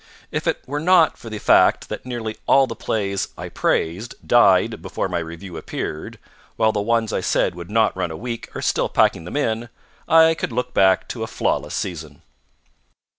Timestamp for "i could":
10.07-10.51